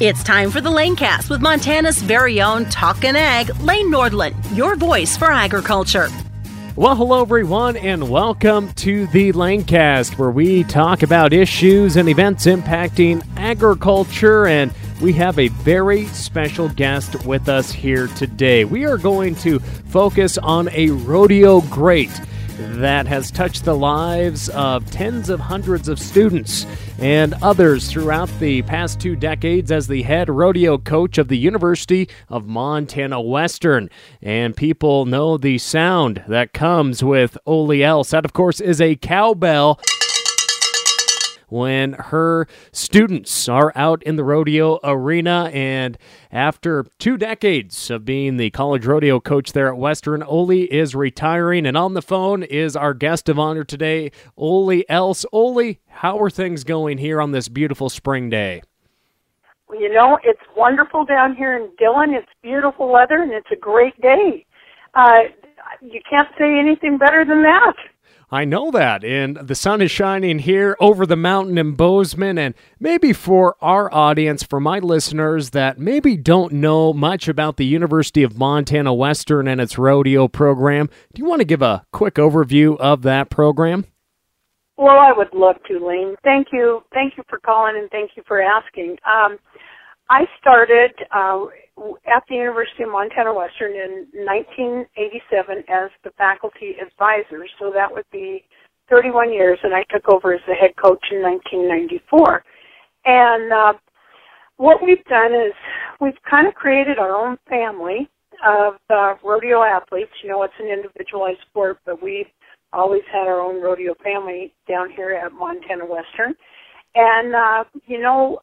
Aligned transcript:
It's 0.00 0.24
time 0.24 0.50
for 0.50 0.60
the 0.60 0.70
Lanecast 0.70 1.30
with 1.30 1.40
Montana's 1.40 2.02
very 2.02 2.42
own 2.42 2.64
Talkin' 2.64 3.14
Ag, 3.14 3.56
Lane 3.60 3.92
Nordlund, 3.92 4.34
your 4.56 4.74
voice 4.74 5.16
for 5.16 5.30
agriculture. 5.30 6.08
Well, 6.74 6.96
hello 6.96 7.22
everyone, 7.22 7.76
and 7.76 8.10
welcome 8.10 8.72
to 8.72 9.06
the 9.06 9.32
Lanecast, 9.32 10.18
where 10.18 10.32
we 10.32 10.64
talk 10.64 11.04
about 11.04 11.32
issues 11.32 11.94
and 11.94 12.08
events 12.08 12.46
impacting 12.46 13.24
agriculture. 13.36 14.48
And 14.48 14.74
we 15.00 15.12
have 15.12 15.38
a 15.38 15.46
very 15.46 16.06
special 16.06 16.68
guest 16.70 17.24
with 17.24 17.48
us 17.48 17.70
here 17.70 18.08
today. 18.08 18.64
We 18.64 18.86
are 18.86 18.98
going 18.98 19.36
to 19.36 19.60
focus 19.60 20.38
on 20.38 20.70
a 20.70 20.90
rodeo 20.90 21.60
great 21.60 22.10
that 22.58 23.06
has 23.06 23.30
touched 23.30 23.64
the 23.64 23.76
lives 23.76 24.48
of 24.50 24.90
tens 24.90 25.28
of 25.28 25.40
hundreds 25.40 25.88
of 25.88 25.98
students 25.98 26.66
and 26.98 27.34
others 27.42 27.90
throughout 27.90 28.30
the 28.38 28.62
past 28.62 29.00
two 29.00 29.16
decades 29.16 29.72
as 29.72 29.88
the 29.88 30.02
head 30.02 30.28
rodeo 30.28 30.78
coach 30.78 31.18
of 31.18 31.28
the 31.28 31.38
University 31.38 32.08
of 32.28 32.46
Montana 32.46 33.20
Western. 33.20 33.90
And 34.22 34.56
people 34.56 35.04
know 35.04 35.36
the 35.36 35.58
sound 35.58 36.22
that 36.28 36.52
comes 36.52 37.02
with 37.02 37.36
Olie 37.46 37.82
Else. 37.82 38.10
That, 38.10 38.24
of 38.24 38.32
course, 38.32 38.60
is 38.60 38.80
a 38.80 38.96
cowbell 38.96 39.80
when 41.54 41.92
her 41.92 42.48
students 42.72 43.48
are 43.48 43.72
out 43.76 44.02
in 44.02 44.16
the 44.16 44.24
rodeo 44.24 44.80
arena. 44.82 45.48
And 45.54 45.96
after 46.32 46.84
two 46.98 47.16
decades 47.16 47.90
of 47.90 48.04
being 48.04 48.38
the 48.38 48.50
college 48.50 48.84
rodeo 48.84 49.20
coach 49.20 49.52
there 49.52 49.68
at 49.68 49.76
Western, 49.76 50.24
Olie 50.24 50.64
is 50.64 50.96
retiring. 50.96 51.64
And 51.64 51.76
on 51.76 51.94
the 51.94 52.02
phone 52.02 52.42
is 52.42 52.74
our 52.74 52.92
guest 52.92 53.28
of 53.28 53.38
honor 53.38 53.62
today, 53.62 54.10
Olie 54.36 54.84
Else. 54.88 55.24
Olie, 55.32 55.78
how 55.86 56.18
are 56.18 56.28
things 56.28 56.64
going 56.64 56.98
here 56.98 57.20
on 57.20 57.30
this 57.30 57.48
beautiful 57.48 57.88
spring 57.88 58.28
day? 58.28 58.62
Well, 59.68 59.80
you 59.80 59.94
know, 59.94 60.18
it's 60.24 60.42
wonderful 60.56 61.04
down 61.04 61.36
here 61.36 61.56
in 61.56 61.70
Dillon. 61.78 62.14
It's 62.14 62.26
beautiful 62.42 62.90
weather 62.90 63.22
and 63.22 63.30
it's 63.30 63.50
a 63.52 63.56
great 63.56 63.98
day. 64.00 64.44
Uh, 64.94 65.30
you 65.80 66.00
can't 66.10 66.28
say 66.36 66.58
anything 66.58 66.98
better 66.98 67.24
than 67.24 67.42
that. 67.42 67.74
I 68.34 68.44
know 68.44 68.72
that. 68.72 69.04
And 69.04 69.36
the 69.36 69.54
sun 69.54 69.80
is 69.80 69.92
shining 69.92 70.40
here 70.40 70.76
over 70.80 71.06
the 71.06 71.14
mountain 71.14 71.56
in 71.56 71.74
Bozeman. 71.76 72.36
And 72.36 72.56
maybe 72.80 73.12
for 73.12 73.54
our 73.60 73.88
audience, 73.94 74.42
for 74.42 74.58
my 74.58 74.80
listeners 74.80 75.50
that 75.50 75.78
maybe 75.78 76.16
don't 76.16 76.54
know 76.54 76.92
much 76.92 77.28
about 77.28 77.58
the 77.58 77.64
University 77.64 78.24
of 78.24 78.36
Montana 78.36 78.92
Western 78.92 79.46
and 79.46 79.60
its 79.60 79.78
rodeo 79.78 80.26
program, 80.26 80.90
do 81.14 81.22
you 81.22 81.28
want 81.28 81.42
to 81.42 81.44
give 81.44 81.62
a 81.62 81.86
quick 81.92 82.16
overview 82.16 82.76
of 82.78 83.02
that 83.02 83.30
program? 83.30 83.86
Well, 84.76 84.98
I 84.98 85.12
would 85.16 85.32
love 85.32 85.62
to, 85.68 85.86
Lane. 85.86 86.16
Thank 86.24 86.48
you. 86.52 86.82
Thank 86.92 87.16
you 87.16 87.22
for 87.30 87.38
calling 87.38 87.76
and 87.76 87.88
thank 87.92 88.16
you 88.16 88.24
for 88.26 88.42
asking. 88.42 88.96
Um, 89.06 89.38
I 90.10 90.24
started 90.40 90.92
uh, 91.14 91.46
at 92.06 92.22
the 92.28 92.34
University 92.34 92.82
of 92.82 92.90
Montana 92.90 93.32
Western 93.32 93.72
in 93.72 94.06
1987 94.12 95.64
as 95.68 95.90
the 96.04 96.10
faculty 96.18 96.76
advisor, 96.80 97.46
so 97.58 97.72
that 97.74 97.90
would 97.90 98.04
be 98.12 98.44
31 98.90 99.32
years, 99.32 99.58
and 99.62 99.74
I 99.74 99.84
took 99.90 100.08
over 100.12 100.34
as 100.34 100.40
the 100.46 100.54
head 100.54 100.76
coach 100.76 101.02
in 101.10 101.22
1994. 101.22 102.44
And 103.06 103.52
uh, 103.52 103.72
what 104.56 104.82
we've 104.82 105.04
done 105.04 105.32
is 105.32 105.52
we've 106.00 106.20
kind 106.28 106.46
of 106.46 106.54
created 106.54 106.98
our 106.98 107.14
own 107.14 107.38
family 107.48 108.08
of 108.46 108.74
uh, 108.90 109.14
rodeo 109.24 109.62
athletes. 109.62 110.12
You 110.22 110.30
know, 110.30 110.42
it's 110.42 110.54
an 110.60 110.68
individualized 110.68 111.40
sport, 111.50 111.78
but 111.86 112.02
we've 112.02 112.28
always 112.72 113.02
had 113.12 113.26
our 113.26 113.40
own 113.40 113.62
rodeo 113.62 113.94
family 114.02 114.52
down 114.68 114.90
here 114.90 115.12
at 115.12 115.32
Montana 115.32 115.86
Western. 115.86 116.34
And 116.94 117.34
uh, 117.34 117.64
you 117.86 118.00
know, 118.00 118.38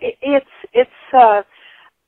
it, 0.00 0.16
it's 0.20 0.46
it's 0.72 0.90
uh, 1.16 1.42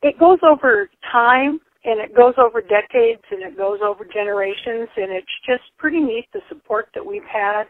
it 0.02 0.18
goes 0.18 0.38
over 0.42 0.88
time 1.10 1.60
and 1.84 2.00
it 2.00 2.14
goes 2.14 2.34
over 2.38 2.60
decades 2.60 3.22
and 3.30 3.42
it 3.42 3.56
goes 3.56 3.80
over 3.82 4.04
generations 4.04 4.88
and 4.96 5.10
it's 5.12 5.26
just 5.46 5.62
pretty 5.78 6.00
neat 6.00 6.26
the 6.32 6.40
support 6.48 6.88
that 6.94 7.04
we've 7.04 7.26
had 7.30 7.64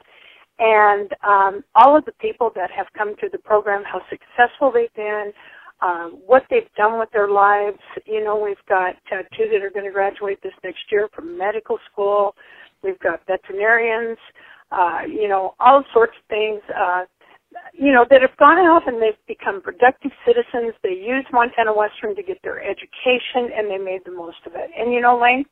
and 0.58 1.10
um, 1.26 1.64
all 1.74 1.96
of 1.96 2.04
the 2.04 2.12
people 2.20 2.50
that 2.54 2.70
have 2.70 2.86
come 2.96 3.14
through 3.18 3.30
the 3.30 3.38
program, 3.38 3.82
how 3.84 4.00
successful 4.10 4.72
they've 4.72 4.92
been, 4.94 5.32
um, 5.80 6.18
what 6.26 6.42
they've 6.50 6.68
done 6.76 6.98
with 6.98 7.10
their 7.12 7.28
lives. 7.28 7.78
You 8.06 8.24
know, 8.24 8.36
we've 8.38 8.56
got 8.68 8.96
uh, 9.12 9.22
two 9.36 9.48
that 9.52 9.62
are 9.62 9.70
going 9.70 9.86
to 9.86 9.92
graduate 9.92 10.38
this 10.42 10.52
next 10.64 10.80
year 10.90 11.08
from 11.14 11.38
medical 11.38 11.78
school. 11.90 12.34
We've 12.82 12.98
got 12.98 13.20
veterinarians, 13.26 14.18
uh, 14.72 15.00
you 15.06 15.28
know, 15.28 15.54
all 15.60 15.84
sorts 15.92 16.14
of 16.18 16.28
things. 16.28 16.60
Uh, 16.68 17.04
you 17.78 17.92
know, 17.92 18.04
that 18.10 18.22
have 18.22 18.36
gone 18.36 18.58
out 18.58 18.88
and 18.88 19.00
they've 19.00 19.14
become 19.28 19.62
productive 19.62 20.10
citizens. 20.26 20.74
They 20.82 20.90
used 20.90 21.28
Montana 21.32 21.72
Western 21.72 22.16
to 22.16 22.22
get 22.22 22.42
their 22.42 22.60
education 22.60 23.54
and 23.54 23.70
they 23.70 23.78
made 23.78 24.00
the 24.04 24.10
most 24.10 24.38
of 24.46 24.52
it. 24.56 24.70
And 24.76 24.92
you 24.92 25.00
know, 25.00 25.18
Lane, 25.20 25.44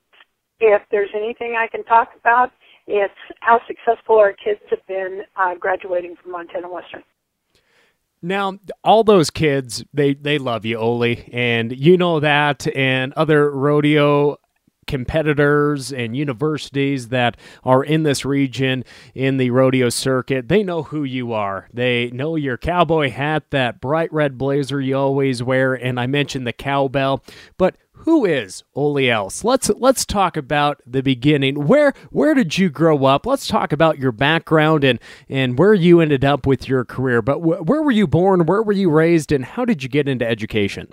if 0.59 0.82
there's 0.91 1.10
anything 1.14 1.56
I 1.56 1.69
can 1.69 1.84
talk 1.84 2.10
about, 2.19 2.50
it's 2.88 3.14
how 3.41 3.60
successful 3.66 4.19
our 4.19 4.32
kids 4.32 4.60
have 4.70 4.84
been 4.88 5.22
uh, 5.37 5.54
graduating 5.54 6.16
from 6.20 6.32
Montana 6.32 6.69
Western. 6.69 7.03
Now, 8.22 8.58
all 8.82 9.04
those 9.04 9.31
kids, 9.31 9.84
they, 9.93 10.14
they 10.14 10.38
love 10.38 10.64
you, 10.64 10.78
Olie, 10.78 11.28
and 11.32 11.76
you 11.76 11.97
know 11.97 12.19
that, 12.19 12.66
and 12.75 13.12
other 13.12 13.50
rodeo 13.50 14.38
competitors 14.87 15.93
and 15.93 16.17
universities 16.17 17.09
that 17.09 17.37
are 17.65 17.83
in 17.83 18.03
this 18.03 18.25
region 18.25 18.85
in 19.15 19.37
the 19.37 19.51
rodeo 19.51 19.89
circuit, 19.89 20.49
they 20.49 20.63
know 20.63 20.85
who 20.85 21.05
you 21.05 21.33
are. 21.33 21.69
They 21.73 22.11
know 22.11 22.37
your 22.37 22.57
cowboy 22.57 23.11
hat, 23.11 23.51
that 23.51 23.81
bright 23.81 24.13
red 24.13 24.39
blazer 24.39 24.81
you 24.81 24.97
always 24.97 25.43
wear, 25.43 25.75
and 25.75 25.99
I 25.99 26.07
mentioned 26.07 26.47
the 26.47 26.53
cowbell. 26.53 27.23
But 27.59 27.77
who 28.01 28.25
is 28.25 28.63
Olie 28.75 29.11
Else? 29.11 29.43
Let's 29.43 29.71
let's 29.71 30.05
talk 30.05 30.37
about 30.37 30.81
the 30.87 31.03
beginning. 31.03 31.67
Where 31.67 31.93
where 32.11 32.35
did 32.35 32.59
you 32.59 32.69
grow 32.69 33.05
up? 33.07 33.27
Let's 33.27 33.49
talk 33.49 33.73
about 33.73 33.99
your 33.99 34.13
background 34.13 34.85
and 34.85 35.01
and 35.29 35.59
where 35.59 35.75
you 35.75 36.01
ended 36.01 36.25
up 36.25 36.47
with 36.47 36.69
your 36.69 36.85
career. 36.85 37.23
But 37.23 37.39
wh- 37.39 37.67
where 37.67 37.83
were 37.83 37.91
you 37.91 38.07
born? 38.07 38.47
Where 38.47 38.63
were 38.63 38.73
you 38.73 38.91
raised? 38.91 39.33
And 39.33 39.45
how 39.45 39.65
did 39.65 39.83
you 39.83 39.89
get 39.89 40.09
into 40.09 40.29
education? 40.29 40.89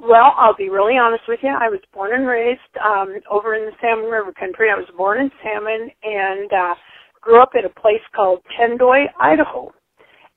Well, 0.00 0.34
I'll 0.38 0.56
be 0.56 0.70
really 0.70 0.96
honest 0.98 1.24
with 1.28 1.40
you. 1.42 1.50
I 1.50 1.68
was 1.68 1.80
born 1.94 2.12
and 2.14 2.26
raised 2.26 2.60
um, 2.84 3.14
over 3.30 3.54
in 3.54 3.66
the 3.66 3.72
Salmon 3.80 4.10
River 4.10 4.32
country. 4.32 4.68
I 4.70 4.76
was 4.78 4.88
born 4.96 5.20
in 5.20 5.30
Salmon 5.44 5.90
and 6.02 6.52
uh, 6.52 6.74
grew 7.22 7.42
up 7.42 7.50
at 7.56 7.66
a 7.66 7.80
place 7.80 8.02
called 8.16 8.40
Tendoy, 8.58 9.06
Idaho. 9.20 9.72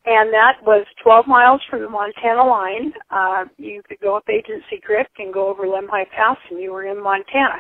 And 0.06 0.34
that 0.34 0.60
was 0.66 0.86
12 1.04 1.28
miles 1.28 1.62
from 1.70 1.82
the 1.82 1.90
Montana 1.90 2.44
line. 2.44 2.94
Uh, 3.12 3.46
you 3.58 3.82
could 3.88 4.00
go 4.02 4.18
up 4.18 4.26
Agency 4.30 4.82
Creek 4.84 5.08
and 5.20 5.34
go 5.34 5.48
over 5.50 5.64
Lemhi 5.64 6.06
Pass 6.16 6.38
and 6.52 6.62
you 6.62 6.74
were 6.74 6.86
in 6.86 7.02
Montana. 7.02 7.60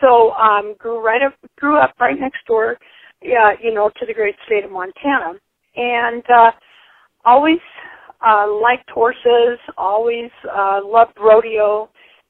So, 0.00 0.32
um, 0.32 0.74
grew 0.78 1.04
right 1.04 1.22
up, 1.22 1.34
grew 1.58 1.78
up 1.78 1.94
right 2.00 2.18
next 2.18 2.46
door, 2.46 2.78
uh, 3.24 3.52
you 3.62 3.74
know, 3.74 3.90
to 4.00 4.06
the 4.06 4.14
great 4.14 4.36
state 4.46 4.64
of 4.64 4.72
Montana. 4.72 5.34
And, 5.76 6.24
uh, 6.30 6.50
always 7.24 7.60
uh, 8.24 8.46
liked 8.62 8.90
horses, 8.90 9.58
always 9.76 10.30
uh, 10.50 10.80
loved 10.84 11.16
rodeo, 11.18 11.88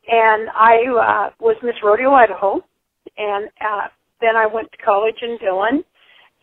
and 0.09 0.49
I 0.51 0.77
uh, 0.87 1.31
was 1.41 1.57
Miss 1.63 1.75
Rodeo 1.83 2.13
Idaho, 2.13 2.61
and 3.19 3.49
uh, 3.61 3.89
then 4.21 4.37
I 4.37 4.47
went 4.47 4.71
to 4.73 4.79
college 4.79 5.17
in 5.23 5.39
Dillon, 5.39 5.85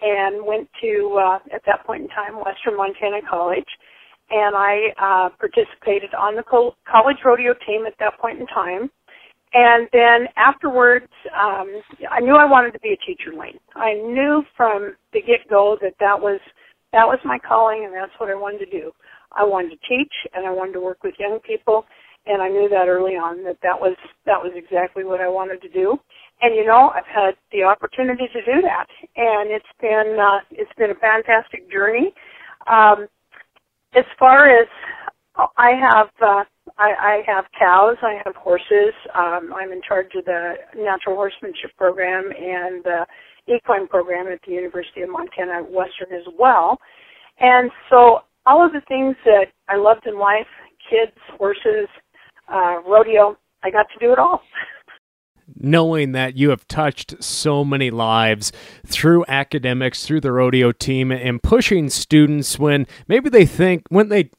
and 0.01 0.45
went 0.45 0.67
to 0.81 1.19
uh, 1.19 1.39
at 1.53 1.61
that 1.65 1.85
point 1.85 2.03
in 2.03 2.09
time 2.09 2.35
Western 2.35 2.77
Montana 2.77 3.19
College, 3.29 3.67
and 4.29 4.55
I 4.55 4.89
uh, 4.99 5.29
participated 5.39 6.13
on 6.13 6.35
the 6.35 6.43
co- 6.43 6.75
college 6.89 7.17
rodeo 7.23 7.53
team 7.65 7.85
at 7.85 7.93
that 7.99 8.19
point 8.19 8.39
in 8.39 8.47
time. 8.47 8.89
And 9.53 9.87
then 9.93 10.27
afterwards, 10.35 11.11
um, 11.39 11.69
I 12.09 12.19
knew 12.19 12.35
I 12.35 12.45
wanted 12.45 12.71
to 12.73 12.79
be 12.79 12.89
a 12.89 13.05
teacher, 13.05 13.37
Lane. 13.37 13.59
I 13.75 13.93
knew 13.93 14.43
from 14.57 14.95
the 15.13 15.21
get-go 15.21 15.77
that 15.81 15.93
that 15.99 16.19
was 16.19 16.39
that 16.91 17.05
was 17.05 17.19
my 17.25 17.39
calling, 17.39 17.85
and 17.85 17.93
that's 17.93 18.11
what 18.19 18.29
I 18.29 18.35
wanted 18.35 18.65
to 18.65 18.71
do. 18.71 18.91
I 19.35 19.43
wanted 19.43 19.69
to 19.71 19.87
teach 19.87 20.13
and 20.33 20.45
I 20.45 20.51
wanted 20.51 20.73
to 20.73 20.81
work 20.81 21.03
with 21.03 21.15
young 21.19 21.39
people 21.45 21.85
and 22.25 22.41
I 22.41 22.47
knew 22.47 22.69
that 22.69 22.87
early 22.87 23.13
on 23.13 23.43
that 23.43 23.57
that 23.63 23.79
was 23.79 23.95
that 24.25 24.39
was 24.41 24.53
exactly 24.55 25.03
what 25.03 25.19
I 25.21 25.27
wanted 25.27 25.61
to 25.61 25.69
do. 25.69 25.97
And 26.41 26.55
you 26.55 26.65
know, 26.65 26.91
I've 26.95 27.07
had 27.07 27.35
the 27.51 27.63
opportunity 27.63 28.27
to 28.31 28.41
do 28.45 28.61
that 28.61 28.87
and 29.15 29.51
it's 29.51 29.65
been 29.81 30.17
uh 30.19 30.39
it's 30.51 30.71
been 30.77 30.91
a 30.91 30.95
fantastic 30.95 31.71
journey. 31.71 32.13
Um 32.67 33.07
as 33.95 34.05
far 34.17 34.49
as 34.49 34.67
I 35.57 35.71
have 35.79 36.09
uh 36.21 36.43
I, 36.77 36.91
I 36.97 37.21
have 37.27 37.45
cows, 37.57 37.97
I 38.01 38.21
have 38.25 38.35
horses, 38.35 38.93
um 39.15 39.53
I'm 39.55 39.71
in 39.71 39.81
charge 39.87 40.11
of 40.15 40.25
the 40.25 40.53
natural 40.77 41.15
horsemanship 41.15 41.75
program 41.77 42.25
and 42.31 42.83
the 42.83 43.05
equine 43.47 43.87
program 43.87 44.27
at 44.27 44.39
the 44.47 44.53
University 44.53 45.01
of 45.01 45.09
Montana 45.09 45.63
Western 45.63 46.13
as 46.15 46.23
well. 46.39 46.77
And 47.39 47.69
so 47.89 48.21
all 48.45 48.65
of 48.65 48.73
the 48.73 48.81
things 48.81 49.15
that 49.25 49.47
I 49.67 49.77
loved 49.77 50.05
in 50.05 50.17
life, 50.17 50.47
kids, 50.89 51.17
horses, 51.37 51.87
uh, 52.51 52.81
rodeo, 52.85 53.37
I 53.63 53.69
got 53.69 53.87
to 53.93 53.99
do 53.99 54.11
it 54.11 54.19
all. 54.19 54.41
Knowing 55.55 56.13
that 56.13 56.35
you 56.35 56.49
have 56.49 56.67
touched 56.67 57.21
so 57.23 57.63
many 57.63 57.91
lives 57.91 58.51
through 58.85 59.25
academics, 59.27 60.05
through 60.05 60.21
the 60.21 60.31
rodeo 60.31 60.71
team, 60.71 61.11
and 61.11 61.43
pushing 61.43 61.89
students 61.89 62.57
when 62.57 62.87
maybe 63.07 63.29
they 63.29 63.45
think, 63.45 63.83
when 63.89 64.09
they 64.09 64.29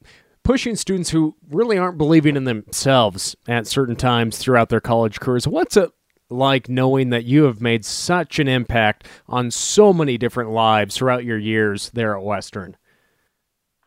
pushing 0.43 0.75
students 0.75 1.09
who 1.09 1.35
really 1.49 1.77
aren't 1.77 1.97
believing 1.97 2.35
in 2.35 2.43
themselves 2.43 3.35
at 3.47 3.65
certain 3.65 3.95
times 3.95 4.37
throughout 4.37 4.69
their 4.69 4.79
college 4.79 5.19
careers. 5.19 5.47
What's 5.47 5.75
it 5.75 5.89
like 6.29 6.69
knowing 6.69 7.09
that 7.09 7.25
you 7.25 7.43
have 7.43 7.61
made 7.61 7.83
such 7.83 8.39
an 8.39 8.47
impact 8.47 9.07
on 9.27 9.51
so 9.51 9.91
many 9.91 10.17
different 10.17 10.51
lives 10.51 10.95
throughout 10.95 11.25
your 11.25 11.39
years 11.39 11.89
there 11.91 12.15
at 12.15 12.23
Western? 12.23 12.77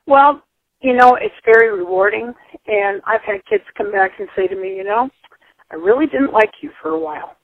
Well, 0.08 0.43
you 0.81 0.96
know, 0.96 1.16
it's 1.20 1.34
very 1.44 1.70
rewarding, 1.76 2.32
and 2.66 3.02
I've 3.06 3.20
had 3.26 3.44
kids 3.44 3.64
come 3.76 3.93
back 3.93 4.12
and 4.19 4.26
say 4.34 4.46
to 4.46 4.56
me, 4.56 4.75
you 4.75 4.84
know, 4.84 5.10
I 5.70 5.75
really 5.75 6.06
didn't 6.06 6.32
like 6.32 6.50
you 6.62 6.70
for 6.81 6.93
a 6.93 6.99
while. 6.99 7.37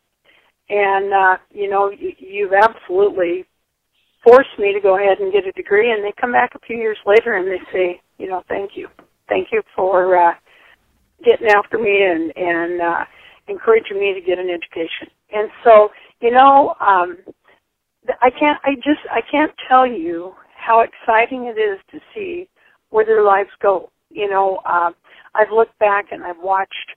And, 0.71 1.13
uh, 1.13 1.37
you 1.51 1.69
know, 1.69 1.91
you, 1.91 2.13
you've 2.19 2.55
absolutely 2.55 3.45
forced 4.25 4.59
me 4.59 4.73
to 4.73 4.81
go 4.81 4.97
ahead 4.97 5.19
and 5.21 5.31
get 5.31 5.47
a 5.47 5.53
degree, 5.53 5.93
and 5.93 6.03
they 6.03 6.15
come 6.19 6.33
back 6.33 6.55
a 6.55 6.67
few 6.67 6.79
years 6.79 6.97
later 7.05 7.37
and 7.37 7.47
they 7.47 7.61
say, 7.71 8.01
you 8.17 8.29
know, 8.29 8.43
thank 8.49 8.71
you. 8.77 8.89
Thank 9.29 9.49
you 9.53 9.61
for, 9.77 10.17
uh, 10.17 10.33
getting 11.23 11.49
after 11.49 11.77
me 11.77 12.03
and, 12.03 12.33
and, 12.35 12.81
uh, 12.81 13.05
encouraging 13.49 14.01
me 14.01 14.15
to 14.15 14.23
get 14.23 14.39
an 14.39 14.49
education. 14.49 15.09
And 15.35 15.51
so, 15.65 15.91
you 16.23 16.31
know, 16.31 16.77
um, 16.81 17.19
I 18.23 18.31
can't, 18.31 18.59
I 18.65 18.75
just, 18.77 19.05
I 19.13 19.21
can't 19.31 19.53
tell 19.69 19.87
you 19.87 20.33
how 20.57 20.81
exciting 20.81 21.45
it 21.45 21.61
is 21.61 21.79
to 21.91 22.01
see 22.15 22.49
where 22.95 23.05
their 23.05 23.25
lives 23.25 23.51
go. 23.61 23.91
You 24.11 24.31
know, 24.31 24.61
uh, 24.65 24.93
I've 25.35 25.51
looked 25.53 25.77
back 25.81 26.13
and 26.13 26.23
I've 26.23 26.39
watched, 26.39 26.95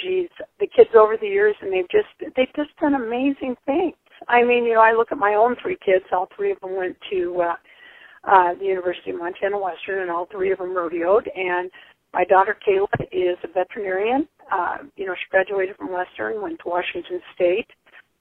geez, 0.00 0.28
the 0.60 0.68
kids 0.68 0.90
over 0.96 1.16
the 1.20 1.26
years, 1.26 1.56
and 1.60 1.72
they've 1.72 1.90
just 1.90 2.34
they've 2.36 2.54
just 2.54 2.70
done 2.80 2.94
amazing 2.94 3.56
things. 3.66 3.96
I 4.28 4.44
mean, 4.44 4.64
you 4.64 4.74
know, 4.74 4.80
I 4.80 4.92
look 4.92 5.10
at 5.10 5.18
my 5.18 5.34
own 5.34 5.56
three 5.60 5.76
kids. 5.84 6.04
All 6.12 6.28
three 6.36 6.52
of 6.52 6.60
them 6.60 6.76
went 6.76 6.96
to 7.10 7.42
uh, 7.42 7.54
uh, 8.30 8.54
the 8.60 8.64
University 8.64 9.10
of 9.10 9.18
Montana 9.18 9.58
Western, 9.58 10.02
and 10.02 10.10
all 10.10 10.28
three 10.30 10.52
of 10.52 10.58
them 10.58 10.72
rodeoed. 10.72 11.26
And 11.34 11.68
my 12.14 12.22
daughter 12.24 12.56
Kayla 12.64 12.86
is 13.10 13.36
a 13.42 13.48
veterinarian. 13.52 14.28
Uh, 14.52 14.76
you 14.94 15.04
know, 15.04 15.14
she 15.14 15.30
graduated 15.32 15.76
from 15.76 15.92
Western, 15.92 16.40
went 16.40 16.60
to 16.60 16.68
Washington 16.68 17.20
State. 17.34 17.66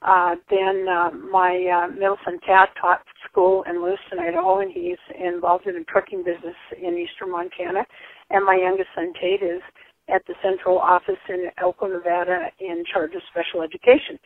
Uh, 0.02 0.34
then 0.50 0.88
uh, 0.90 1.12
my 1.12 1.54
uh, 1.86 1.92
middle 1.94 2.18
son 2.26 2.40
Tad 2.48 2.70
taught 2.82 3.04
school 3.30 3.64
in 3.70 3.82
Lewiston, 3.84 4.20
Idaho, 4.20 4.60
and 4.60 4.72
he's 4.72 4.98
involved 5.20 5.68
in 5.68 5.76
a 5.76 5.84
trucking 5.86 6.24
business 6.24 6.56
in 6.78 6.98
eastern 6.98 7.32
Montana. 7.32 7.86
And 8.30 8.46
my 8.46 8.56
youngest 8.56 8.90
son 8.96 9.14
Tate 9.20 9.44
is 9.44 9.62
at 10.08 10.26
the 10.28 10.34
central 10.42 10.78
office 10.80 11.22
in 11.28 11.50
Elko, 11.62 11.88
Nevada, 11.88 12.48
in 12.60 12.84
charge 12.92 13.14
of 13.14 13.22
special 13.30 13.62
education. 13.62 14.20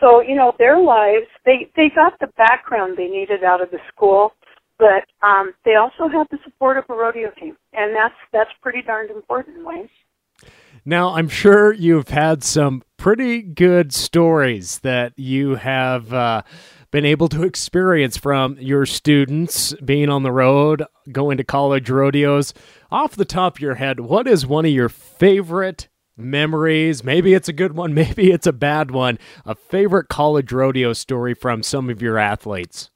So 0.00 0.20
you 0.20 0.34
know 0.34 0.52
their 0.58 0.80
lives, 0.80 1.26
they 1.44 1.70
they 1.76 1.90
got 1.94 2.18
the 2.20 2.28
background 2.38 2.96
they 2.96 3.08
needed 3.08 3.44
out 3.44 3.62
of 3.62 3.70
the 3.70 3.78
school, 3.94 4.32
but 4.78 5.04
um, 5.22 5.52
they 5.64 5.74
also 5.74 6.08
have 6.08 6.26
the 6.30 6.38
support 6.44 6.78
of 6.78 6.84
a 6.88 6.94
rodeo 6.94 7.30
team, 7.38 7.56
and 7.74 7.94
that's 7.94 8.14
that's 8.32 8.50
pretty 8.62 8.82
darned 8.82 9.10
important, 9.10 9.64
Wayne. 9.64 9.88
Now, 10.86 11.14
I'm 11.14 11.28
sure 11.28 11.74
you've 11.74 12.08
had 12.08 12.42
some 12.42 12.82
pretty 12.96 13.42
good 13.42 13.92
stories 13.92 14.78
that 14.78 15.12
you 15.18 15.56
have 15.56 16.14
uh, 16.14 16.42
been 16.90 17.04
able 17.04 17.28
to 17.28 17.44
experience 17.44 18.16
from 18.16 18.56
your 18.58 18.84
students 18.84 19.74
being 19.84 20.08
on 20.08 20.22
the 20.22 20.32
road, 20.32 20.84
going 21.12 21.36
to 21.36 21.44
college 21.44 21.88
rodeos. 21.88 22.52
Off 22.90 23.14
the 23.14 23.24
top 23.24 23.56
of 23.56 23.60
your 23.60 23.76
head, 23.76 24.00
what 24.00 24.26
is 24.26 24.46
one 24.46 24.64
of 24.64 24.72
your 24.72 24.88
favorite 24.88 25.88
memories? 26.16 27.04
Maybe 27.04 27.34
it's 27.34 27.48
a 27.48 27.52
good 27.52 27.76
one, 27.76 27.94
maybe 27.94 28.30
it's 28.30 28.46
a 28.46 28.52
bad 28.52 28.90
one. 28.90 29.18
A 29.44 29.54
favorite 29.54 30.08
college 30.08 30.52
rodeo 30.52 30.92
story 30.92 31.34
from 31.34 31.62
some 31.62 31.88
of 31.90 32.02
your 32.02 32.18
athletes? 32.18 32.90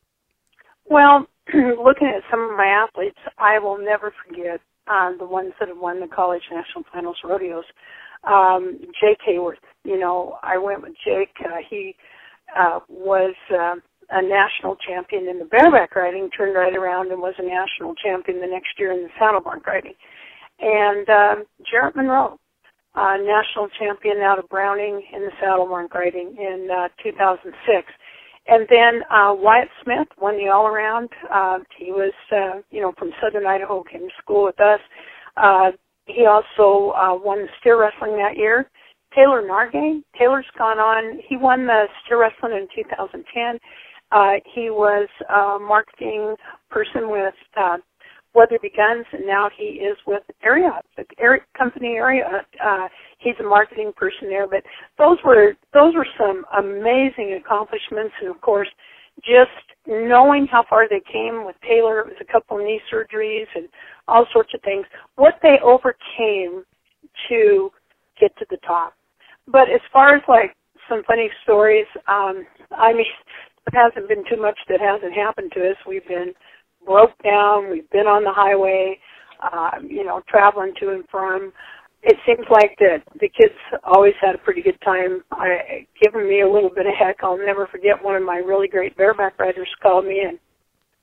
Well, 0.87 1.26
looking 1.55 2.08
at 2.08 2.23
some 2.31 2.41
of 2.41 2.56
my 2.56 2.67
athletes, 2.67 3.19
I 3.38 3.58
will 3.58 3.79
never 3.79 4.12
forget 4.26 4.61
uh, 4.88 5.12
the 5.19 5.25
ones 5.25 5.52
that 5.61 5.69
have 5.69 5.79
won 5.79 6.00
the 6.00 6.08
college 6.08 6.43
national 6.52 6.85
finals 6.93 7.17
rodeos. 7.25 7.64
Um, 8.25 8.79
Jake 9.00 9.19
Hayworth, 9.29 9.56
you 9.85 9.99
know, 9.99 10.38
I 10.43 10.58
went 10.58 10.82
with 10.82 10.94
Jake. 11.05 11.35
Uh, 11.44 11.58
he 11.69 11.94
uh, 12.56 12.81
was 12.89 13.35
uh, 13.53 13.75
a 14.11 14.23
national 14.23 14.77
champion 14.87 15.29
in 15.29 15.39
the 15.39 15.45
bareback 15.47 15.95
riding, 15.97 16.31
turned 16.31 16.55
right 16.55 16.77
around 16.77 17.11
and 17.11 17.21
was 17.21 17.35
a 17.39 17.43
national 17.43 17.95
champion 17.95 18.41
the 18.41 18.47
next 18.47 18.79
year 18.79 18.93
in 18.93 19.03
the 19.03 19.11
saddle 19.19 19.41
bronc 19.41 19.67
riding. 19.67 19.95
And 20.61 21.09
uh, 21.09 21.35
Jarrett 21.71 21.97
Monroe, 21.97 22.39
national 22.95 23.69
champion 23.79 24.19
out 24.19 24.39
of 24.39 24.49
Browning 24.49 25.03
in 25.12 25.23
the 25.23 25.33
saddle 25.41 25.67
bronc 25.67 25.93
riding 25.95 26.37
in 26.39 26.69
uh, 26.71 26.89
2006. 27.03 27.87
And 28.47 28.67
then 28.69 29.03
uh, 29.11 29.33
Wyatt 29.35 29.69
Smith 29.83 30.09
won 30.21 30.37
the 30.37 30.51
all 30.51 30.67
around. 30.67 31.09
Uh, 31.33 31.59
he 31.79 31.93
was, 31.93 32.12
uh, 32.31 32.61
you 32.71 32.83
know, 32.83 32.93
from 32.99 33.11
Southern 33.23 33.47
Idaho, 33.47 33.83
came 33.83 34.03
to 34.03 34.15
school 34.23 34.45
with 34.45 34.61
us. 34.61 34.81
Uh, 35.37 35.71
he 36.06 36.27
also 36.27 36.93
uh, 36.93 37.17
won 37.17 37.39
the 37.39 37.49
steer 37.61 37.81
wrestling 37.81 38.19
that 38.19 38.37
year. 38.37 38.69
Taylor 39.14 39.43
Nargay, 39.43 40.02
Taylor's 40.19 40.46
gone 40.58 40.78
on. 40.78 41.20
He 41.28 41.37
won 41.37 41.66
the 41.66 41.84
steer 42.05 42.20
wrestling 42.20 42.52
in 42.52 42.69
2010. 42.75 43.58
Uh, 44.12 44.34
he 44.55 44.70
was 44.70 45.08
a 45.28 45.58
marketing 45.58 46.34
person 46.70 47.11
with 47.11 47.34
uh, 47.56 47.76
Weatherby 48.34 48.70
Guns, 48.76 49.06
and 49.12 49.26
now 49.26 49.49
he 49.56 49.64
is 49.64 49.96
with 50.06 50.22
Ariat, 50.44 50.82
the 50.96 51.05
company 51.56 51.96
Ariat. 52.00 52.44
Uh, 52.64 52.88
he's 53.19 53.34
a 53.40 53.44
marketing 53.44 53.93
person 53.96 54.28
there. 54.28 54.46
But 54.49 54.64
those 54.99 55.19
were 55.25 55.55
those 55.72 55.94
were 55.94 56.06
some 56.19 56.44
amazing 56.58 57.40
accomplishments, 57.40 58.14
and 58.20 58.31
of 58.31 58.40
course, 58.40 58.69
just 59.19 59.50
knowing 59.87 60.46
how 60.50 60.64
far 60.69 60.88
they 60.88 61.02
came 61.12 61.44
with 61.46 61.56
Taylor. 61.62 62.00
It 62.00 62.06
was 62.06 62.17
a 62.20 62.32
couple 62.32 62.58
knee 62.58 62.81
surgeries 62.93 63.46
and 63.55 63.69
all 64.08 64.26
sorts 64.32 64.50
of 64.55 64.60
things. 64.62 64.84
What 65.17 65.34
they 65.43 65.56
overcame 65.62 66.64
to 67.28 67.70
get 68.20 68.37
to 68.38 68.46
the 68.50 68.58
top. 68.67 68.94
But 69.46 69.69
as 69.70 69.81
far 69.93 70.14
as 70.14 70.23
like 70.29 70.55
some 70.88 71.02
funny 71.06 71.29
stories, 71.43 71.87
um, 72.08 72.46
I 72.70 72.93
mean, 72.93 73.06
it 73.67 73.75
hasn't 73.75 74.08
been 74.08 74.25
too 74.29 74.41
much 74.41 74.58
that 74.69 74.81
hasn't 74.81 75.14
happened 75.14 75.52
to 75.55 75.70
us. 75.70 75.76
We've 75.87 76.06
been 76.06 76.32
broke 76.85 77.17
down. 77.23 77.70
We've 77.70 77.88
been 77.91 78.06
on 78.06 78.25
the 78.25 78.32
highway, 78.32 78.99
uh, 79.43 79.81
you 79.87 80.05
know, 80.05 80.23
traveling 80.29 80.73
to 80.81 80.91
and 80.91 81.05
from. 81.11 81.52
It 82.02 82.17
seems 82.26 82.46
like 82.50 82.76
that 82.81 83.00
the 83.14 83.29
kids 83.29 83.56
always 83.82 84.12
had 84.20 84.35
a 84.35 84.44
pretty 84.44 84.61
good 84.61 84.79
time. 84.85 85.23
I 85.32 85.87
given 86.02 86.29
me 86.29 86.43
a 86.43 86.50
little 86.50 86.69
bit 86.69 86.87
of 86.87 86.93
heck. 86.99 87.17
I'll 87.23 87.38
never 87.38 87.67
forget 87.67 88.02
one 88.02 88.17
of 88.17 88.23
my 88.23 88.37
really 88.37 88.69
great 88.69 88.94
bareback 88.96 89.38
riders 89.38 89.69
called 89.82 90.05
me 90.05 90.20
and 90.20 90.38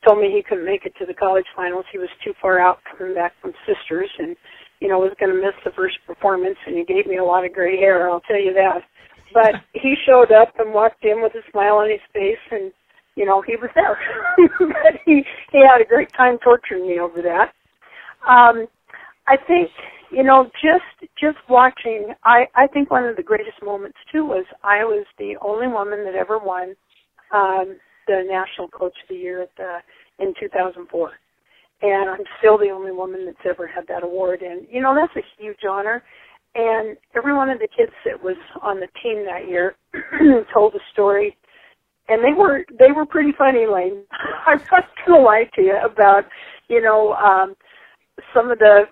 told 0.07 0.19
me 0.19 0.31
he 0.31 0.43
couldn't 0.47 0.65
make 0.65 0.85
it 0.85 0.93
to 0.99 1.05
the 1.07 1.13
college 1.13 1.45
finals. 1.55 1.85
He 1.91 1.97
was 1.97 2.09
too 2.23 2.33
far 2.39 2.59
out 2.59 2.79
coming 2.97 3.15
back 3.15 3.33
from 3.41 3.53
sisters 3.65 4.09
and 4.19 4.35
you 4.81 4.89
know 4.89 4.99
was 4.99 5.15
going 5.19 5.31
to 5.31 5.39
miss 5.39 5.55
the 5.63 5.71
first 5.71 5.95
performance 6.05 6.57
and 6.65 6.75
he 6.75 6.83
gave 6.83 7.05
me 7.05 7.17
a 7.17 7.23
lot 7.23 7.45
of 7.45 7.53
gray 7.53 7.77
hair, 7.77 8.09
I'll 8.09 8.19
tell 8.21 8.41
you 8.41 8.53
that. 8.53 8.81
But 9.33 9.61
he 9.73 9.95
showed 10.05 10.33
up 10.33 10.53
and 10.59 10.73
walked 10.73 11.05
in 11.05 11.21
with 11.21 11.33
a 11.35 11.49
smile 11.51 11.75
on 11.77 11.89
his 11.89 12.01
face 12.11 12.43
and 12.51 12.73
you 13.15 13.25
know, 13.25 13.41
he 13.45 13.55
was 13.57 13.69
there. 13.75 13.99
but 14.59 14.99
he 15.05 15.23
he 15.51 15.59
had 15.59 15.81
a 15.81 15.87
great 15.87 16.11
time 16.17 16.37
torturing 16.43 16.87
me 16.87 16.99
over 16.99 17.21
that. 17.21 17.53
Um 18.27 18.67
I 19.27 19.37
think, 19.47 19.69
you 20.11 20.23
know, 20.23 20.49
just 20.61 21.11
just 21.21 21.37
watching 21.47 22.13
I 22.25 22.45
I 22.55 22.67
think 22.67 22.89
one 22.89 23.05
of 23.05 23.15
the 23.15 23.23
greatest 23.23 23.61
moments 23.63 23.97
too 24.11 24.25
was 24.25 24.45
I 24.63 24.83
was 24.83 25.05
the 25.17 25.35
only 25.41 25.67
woman 25.67 26.03
that 26.05 26.15
ever 26.15 26.39
won 26.39 26.75
um 27.33 27.77
the 28.07 28.23
National 28.27 28.67
Coach 28.67 28.95
of 29.03 29.09
the 29.09 29.15
Year 29.15 29.43
at 29.43 29.55
the 29.57 29.77
in 30.19 30.33
2004. 30.39 31.11
And 31.81 32.09
I'm 32.09 32.23
still 32.39 32.57
the 32.57 32.69
only 32.69 32.91
woman 32.91 33.25
that's 33.25 33.45
ever 33.49 33.67
had 33.67 33.87
that 33.87 34.03
award 34.03 34.41
and 34.41 34.67
you 34.71 34.81
know, 34.81 34.95
that's 34.95 35.15
a 35.17 35.41
huge 35.41 35.59
honor. 35.69 36.03
And 36.55 36.97
every 37.15 37.33
one 37.33 37.49
of 37.49 37.59
the 37.59 37.67
kids 37.75 37.93
that 38.05 38.21
was 38.23 38.37
on 38.61 38.79
the 38.79 38.87
team 39.03 39.25
that 39.25 39.47
year 39.49 39.75
told 40.53 40.75
a 40.75 40.79
story 40.93 41.37
and 42.09 42.23
they 42.23 42.33
were 42.37 42.65
they 42.79 42.91
were 42.95 43.05
pretty 43.05 43.33
funny, 43.37 43.65
Lane. 43.67 44.03
I'm 44.47 44.59
not 44.71 44.85
gonna 45.07 45.23
lie 45.23 45.45
to 45.55 45.61
you 45.61 45.77
about 45.83 46.25
you 46.69 46.81
know 46.81 47.13
um, 47.13 47.55
some 48.35 48.51
of 48.51 48.59
the 48.59 48.83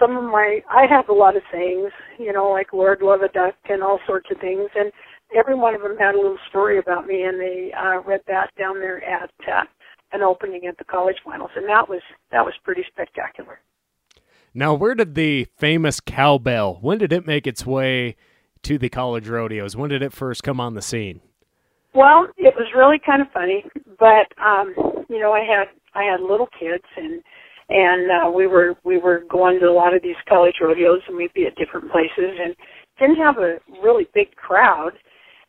some 0.00 0.16
of 0.16 0.24
my 0.24 0.60
I 0.70 0.86
have 0.90 1.08
a 1.08 1.12
lot 1.14 1.36
of 1.36 1.42
sayings, 1.52 1.92
you 2.18 2.32
know, 2.32 2.50
like 2.50 2.72
Lord 2.72 3.02
love 3.02 3.22
a 3.22 3.28
duck 3.28 3.54
and 3.68 3.82
all 3.82 4.00
sorts 4.06 4.28
of 4.32 4.40
things, 4.40 4.68
and 4.76 4.92
every 5.36 5.54
one 5.56 5.74
of 5.74 5.82
them 5.82 5.96
had 5.98 6.14
a 6.14 6.18
little 6.20 6.38
story 6.50 6.78
about 6.78 7.06
me, 7.06 7.24
and 7.24 7.40
they 7.40 7.72
uh, 7.78 8.00
read 8.02 8.22
that 8.28 8.50
down 8.58 8.80
there 8.80 9.04
at 9.04 9.30
uh, 9.48 9.64
an 10.12 10.22
opening 10.22 10.66
at 10.66 10.78
the 10.78 10.84
college 10.84 11.16
finals, 11.24 11.50
and 11.56 11.68
that 11.68 11.88
was 11.88 12.00
that 12.30 12.44
was 12.44 12.54
pretty 12.64 12.84
spectacular. 12.90 13.60
Now, 14.54 14.74
where 14.74 14.94
did 14.94 15.14
the 15.14 15.46
famous 15.56 16.00
cowbell? 16.00 16.78
When 16.82 16.98
did 16.98 17.12
it 17.12 17.26
make 17.26 17.46
its 17.46 17.64
way 17.64 18.16
to 18.62 18.78
the 18.78 18.90
college 18.90 19.28
rodeos? 19.28 19.76
When 19.76 19.88
did 19.90 20.02
it 20.02 20.12
first 20.12 20.42
come 20.42 20.60
on 20.60 20.74
the 20.74 20.82
scene? 20.82 21.20
Well, 21.94 22.28
it 22.36 22.54
was 22.56 22.68
really 22.74 22.98
kind 23.04 23.20
of 23.22 23.28
funny, 23.32 23.64
but 23.98 24.28
um, 24.42 24.74
you 25.08 25.20
know, 25.20 25.32
I 25.32 25.40
had 25.40 25.68
I 25.94 26.04
had 26.04 26.20
little 26.20 26.48
kids 26.58 26.84
and 26.96 27.22
and 27.68 28.10
uh, 28.10 28.30
we 28.30 28.46
were 28.46 28.74
we 28.84 28.98
were 28.98 29.24
going 29.30 29.60
to 29.60 29.66
a 29.66 29.72
lot 29.72 29.94
of 29.94 30.02
these 30.02 30.16
college 30.28 30.56
rodeos 30.60 31.00
and 31.06 31.16
we'd 31.16 31.32
be 31.34 31.46
at 31.46 31.56
different 31.56 31.90
places 31.90 32.38
and 32.42 32.54
didn't 32.98 33.16
have 33.16 33.38
a 33.38 33.58
really 33.82 34.06
big 34.14 34.34
crowd. 34.36 34.92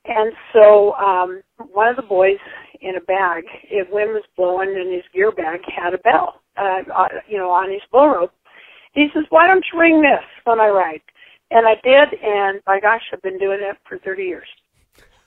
And 0.05 0.34
so 0.51 0.93
um 0.93 1.41
one 1.72 1.88
of 1.88 1.96
the 1.96 2.01
boys 2.01 2.39
in 2.83 2.97
a 2.97 3.01
bag, 3.01 3.45
if 3.63 3.87
wind 3.89 4.11
was 4.11 4.23
blowing 4.35 4.69
and 4.69 4.93
his 4.93 5.03
gear 5.13 5.31
bag 5.31 5.61
had 5.65 5.93
a 5.93 5.97
bell, 5.99 6.41
uh, 6.57 6.83
uh 6.93 7.07
you 7.27 7.37
know, 7.37 7.49
on 7.49 7.71
his 7.71 7.81
bull 7.91 8.09
rope. 8.09 8.33
he 8.93 9.07
says, 9.13 9.23
why 9.29 9.47
don't 9.47 9.65
you 9.71 9.79
ring 9.79 10.01
this 10.01 10.23
when 10.43 10.59
I 10.59 10.67
ride? 10.67 11.01
And 11.49 11.67
I 11.67 11.75
did, 11.83 12.19
and 12.21 12.63
by 12.65 12.79
gosh, 12.79 13.01
I've 13.11 13.21
been 13.21 13.37
doing 13.37 13.59
it 13.61 13.77
for 13.87 13.97
30 13.99 14.23
years. 14.23 14.47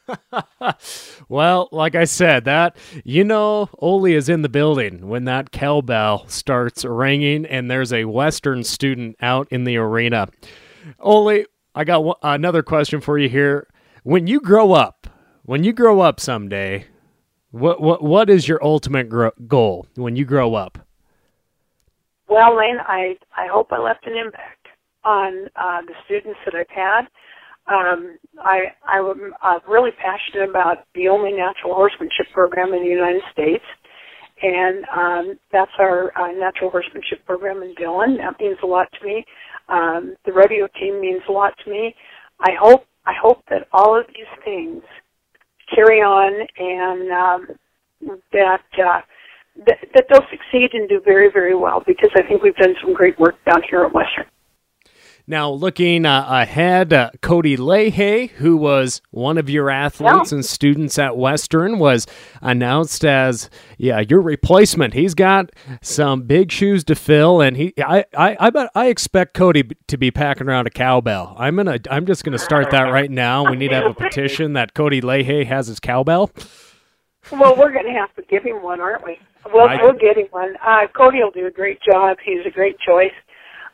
well, 1.29 1.69
like 1.73 1.95
I 1.95 2.05
said, 2.05 2.45
that 2.45 2.77
you 3.05 3.25
know, 3.25 3.69
Olie 3.81 4.15
is 4.15 4.29
in 4.29 4.43
the 4.43 4.49
building 4.49 5.09
when 5.09 5.25
that 5.25 5.51
cowbell 5.51 6.29
starts 6.29 6.85
ringing, 6.85 7.47
and 7.47 7.71
there's 7.71 7.93
a 7.93 8.05
Western 8.05 8.65
student 8.65 9.17
out 9.21 9.49
in 9.51 9.65
the 9.65 9.77
arena. 9.77 10.29
Olie, 11.01 11.47
I 11.75 11.85
got 11.85 11.99
w- 11.99 12.15
another 12.23 12.63
question 12.63 13.01
for 13.01 13.19
you 13.19 13.29
here. 13.29 13.69
When 14.03 14.27
you 14.27 14.41
grow 14.41 14.73
up, 14.73 15.09
when 15.45 15.65
you 15.65 15.73
grow 15.73 16.01
up 16.01 16.21
someday, 16.21 16.87
what 17.51 17.81
what 17.81 18.03
what 18.03 18.31
is 18.31 18.49
your 18.49 18.63
ultimate 18.63 19.09
gro- 19.09 19.33
goal 19.47 19.87
when 19.95 20.17
you 20.17 20.25
grow 20.25 20.55
up? 20.55 20.79
Well, 22.29 22.57
Lane, 22.57 22.79
I 22.87 23.17
I 23.37 23.47
hope 23.51 23.73
I 23.73 23.79
left 23.79 24.07
an 24.07 24.17
impact 24.17 24.67
on 25.05 25.49
uh, 25.57 25.83
the 25.83 25.95
students 26.05 26.39
that 26.45 26.55
I've 26.55 26.69
had 26.69 27.07
um, 27.69 28.19
I, 28.39 28.73
I'm 28.85 29.33
uh, 29.43 29.59
really 29.69 29.91
passionate 29.91 30.49
about 30.49 30.85
the 30.95 31.09
only 31.09 31.33
natural 31.33 31.75
horsemanship 31.75 32.27
program 32.33 32.73
in 32.73 32.83
the 32.83 32.89
United 32.89 33.23
States, 33.33 33.65
and 34.43 34.85
um, 34.97 35.39
that's 35.51 35.73
our 35.79 36.17
uh, 36.17 36.33
natural 36.33 36.71
horsemanship 36.71 37.25
program 37.27 37.63
in 37.63 37.75
Dillon. 37.75 38.19
That 38.19 38.39
means 38.39 38.59
a 38.63 38.67
lot 38.67 38.87
to 39.01 39.07
me. 39.07 39.25
Um, 39.69 40.15
the 40.25 40.33
rodeo 40.33 40.69
team 40.79 41.01
means 41.01 41.23
a 41.29 41.33
lot 41.33 41.55
to 41.65 41.71
me. 41.71 41.95
I 42.41 42.51
hope 42.61 42.87
I 43.05 43.15
hope 43.21 43.43
that 43.51 43.67
all 43.73 43.99
of 43.99 44.07
these 44.09 44.45
things 44.45 44.83
carry 45.75 46.01
on 46.01 46.47
and 46.59 47.11
um, 47.13 48.19
that, 48.33 48.61
uh, 48.79 49.01
that 49.67 49.79
that 49.95 50.05
they'll 50.11 50.27
succeed 50.31 50.75
and 50.75 50.89
do 50.89 51.01
very 51.05 51.31
very 51.33 51.55
well 51.55 51.83
because 51.87 52.11
I 52.15 52.23
think 52.23 52.43
we've 52.43 52.57
done 52.57 52.75
some 52.83 52.93
great 52.93 53.19
work 53.19 53.37
down 53.45 53.63
here 53.69 53.85
at 53.85 53.93
Western. 53.93 54.27
Now, 55.29 55.51
looking 55.51 56.07
uh, 56.07 56.25
ahead, 56.29 56.93
uh, 56.93 57.11
Cody 57.21 57.57
Leahy, 57.57 58.29
who 58.29 58.57
was 58.57 59.03
one 59.11 59.39
of 59.39 59.51
your 59.51 59.71
athletes 59.71 60.31
yeah. 60.31 60.37
and 60.37 60.45
students 60.45 61.01
at 61.01 61.17
Western, 61.17 61.81
was 61.81 62.07
announced 62.41 63.05
as 63.05 63.51
yeah 63.77 64.05
your 64.09 64.21
replacement. 64.21 64.95
He's 64.95 65.15
got 65.15 65.51
some 65.83 66.23
big 66.23 66.53
shoes 66.53 66.85
to 66.85 66.95
fill, 66.95 67.41
and 67.41 67.57
he 67.57 67.75
I 67.79 68.05
I 68.17 68.37
I, 68.39 68.51
bet, 68.51 68.71
I 68.77 68.87
expect 68.87 69.35
Cody 69.35 69.69
to 69.89 69.97
be 69.97 70.13
packing 70.13 70.49
around 70.49 70.69
a 70.69 70.71
cowbell. 70.71 71.35
I'm 71.37 71.57
gonna 71.57 71.81
I'm 71.91 72.07
just 72.07 72.23
gonna 72.23 72.39
start 72.39 72.71
that 72.71 72.93
right 72.93 73.11
now. 73.11 73.51
We 73.51 73.57
need 73.57 73.71
to 73.71 73.75
have 73.75 73.91
a 73.91 73.95
petition 73.95 74.53
that 74.53 74.75
Cody 74.75 75.01
Leahy 75.01 75.45
has 75.45 75.67
his 75.67 75.81
cowbell. 75.81 76.31
Well, 77.33 77.57
we're 77.57 77.73
going 77.73 77.87
to 77.87 77.93
have 77.93 78.15
to 78.15 78.23
give 78.23 78.45
him 78.45 78.63
one, 78.63 78.81
aren't 78.81 79.05
we? 79.05 79.19
We'll, 79.53 79.69
I, 79.69 79.83
we'll 79.83 79.95
get 79.95 80.17
him 80.17 80.29
one. 80.31 80.55
Uh, 80.65 80.87
Cody 80.97 81.19
will 81.19 81.33
do 81.33 81.47
a 81.47 81.51
great 81.51 81.81
job. 81.83 82.19
He's 82.25 82.47
a 82.47 82.51
great 82.51 82.77
choice. 82.79 83.11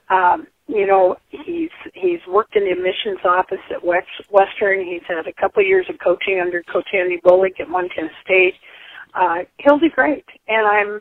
Um, 0.09 0.47
you 0.75 0.87
know, 0.87 1.17
he's 1.29 1.71
he's 1.93 2.21
worked 2.27 2.57
in 2.57 2.65
the 2.65 2.71
admissions 2.71 3.21
office 3.25 3.61
at 3.71 3.85
West, 3.85 4.09
Western. 4.31 4.85
He's 4.85 5.05
had 5.07 5.27
a 5.27 5.33
couple 5.41 5.61
of 5.61 5.67
years 5.69 5.87
of 5.91 5.97
coaching 6.03 6.41
under 6.41 6.63
Coach 6.73 6.89
Andy 6.95 7.21
Bolick 7.25 7.61
at 7.61 7.69
Montana 7.69 8.09
State. 8.25 8.55
Uh, 9.15 9.45
he'll 9.59 9.79
do 9.79 9.91
great, 9.91 10.25
and 10.49 10.67
I'm. 10.67 11.01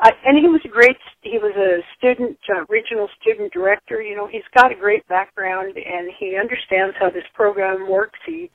And 0.00 0.38
he 0.38 0.46
was 0.46 0.60
a 0.64 0.68
great. 0.68 0.96
He 1.22 1.38
was 1.38 1.50
a 1.58 1.82
student, 1.98 2.38
uh, 2.54 2.64
regional 2.68 3.08
student 3.20 3.52
director. 3.52 4.00
You 4.00 4.14
know, 4.14 4.28
he's 4.28 4.46
got 4.54 4.70
a 4.70 4.76
great 4.76 5.06
background, 5.08 5.74
and 5.76 6.08
he 6.20 6.38
understands 6.38 6.94
how 7.00 7.10
this 7.10 7.26
program 7.34 7.90
works. 7.90 8.18
He 8.24 8.48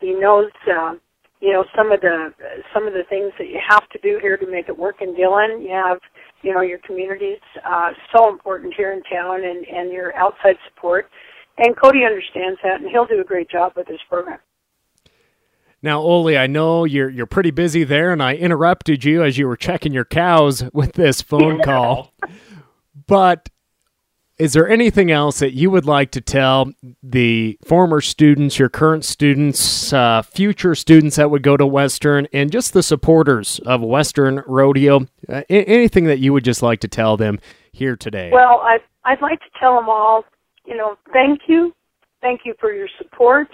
he 0.00 0.12
knows, 0.12 0.50
uh, 0.66 0.94
you 1.40 1.52
know, 1.52 1.64
some 1.76 1.92
of 1.92 2.00
the 2.00 2.34
some 2.74 2.88
of 2.88 2.94
the 2.94 3.04
things 3.08 3.32
that 3.38 3.46
you 3.46 3.60
have 3.68 3.88
to 3.90 3.98
do 4.02 4.18
here 4.20 4.36
to 4.36 4.50
make 4.50 4.68
it 4.68 4.76
work 4.76 4.96
in 5.00 5.14
Dillon. 5.14 5.62
You 5.62 5.70
have 5.70 5.98
you 6.42 6.54
know, 6.54 6.60
your 6.60 6.78
community's 6.78 7.40
uh, 7.64 7.90
so 8.14 8.28
important 8.28 8.74
here 8.76 8.92
in 8.92 9.02
town 9.04 9.44
and, 9.44 9.66
and 9.66 9.92
your 9.92 10.14
outside 10.16 10.56
support. 10.68 11.08
And 11.58 11.76
Cody 11.76 12.04
understands 12.04 12.58
that, 12.62 12.80
and 12.80 12.88
he'll 12.90 13.06
do 13.06 13.20
a 13.20 13.24
great 13.24 13.50
job 13.50 13.72
with 13.76 13.86
this 13.88 14.00
program. 14.08 14.38
Now, 15.82 16.00
Olie, 16.00 16.36
I 16.36 16.46
know 16.48 16.84
you're 16.84 17.08
you're 17.08 17.26
pretty 17.26 17.52
busy 17.52 17.84
there, 17.84 18.10
and 18.10 18.22
I 18.22 18.34
interrupted 18.34 19.04
you 19.04 19.22
as 19.22 19.38
you 19.38 19.46
were 19.46 19.56
checking 19.56 19.92
your 19.92 20.04
cows 20.04 20.64
with 20.72 20.92
this 20.94 21.22
phone 21.22 21.62
call. 21.64 22.12
but 23.06 23.48
is 24.38 24.52
there 24.52 24.68
anything 24.68 25.10
else 25.10 25.40
that 25.40 25.52
you 25.52 25.70
would 25.70 25.84
like 25.84 26.12
to 26.12 26.20
tell 26.20 26.72
the 27.02 27.58
former 27.64 28.00
students, 28.00 28.58
your 28.58 28.68
current 28.68 29.04
students, 29.04 29.92
uh, 29.92 30.22
future 30.22 30.74
students 30.74 31.16
that 31.16 31.30
would 31.30 31.42
go 31.42 31.56
to 31.56 31.66
Western, 31.66 32.28
and 32.32 32.52
just 32.52 32.72
the 32.72 32.82
supporters 32.82 33.60
of 33.66 33.80
Western 33.80 34.42
Rodeo? 34.46 35.06
Uh, 35.28 35.42
anything 35.48 36.04
that 36.04 36.20
you 36.20 36.32
would 36.32 36.44
just 36.44 36.62
like 36.62 36.80
to 36.80 36.88
tell 36.88 37.16
them 37.16 37.40
here 37.72 37.96
today? 37.96 38.30
Well, 38.32 38.60
I'd, 38.62 38.80
I'd 39.04 39.20
like 39.20 39.40
to 39.40 39.50
tell 39.58 39.74
them 39.74 39.88
all, 39.88 40.24
you 40.64 40.76
know, 40.76 40.96
thank 41.12 41.40
you. 41.48 41.72
Thank 42.20 42.42
you 42.44 42.54
for 42.60 42.72
your 42.72 42.88
support. 42.98 43.48